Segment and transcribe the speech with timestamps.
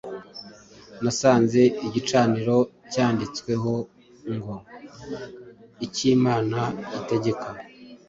[1.03, 2.57] nasanze igicaniro
[2.91, 3.73] cyanditsweho
[4.35, 4.55] ngo
[5.85, 6.59] ‘icyimana
[6.99, 7.49] itegeka’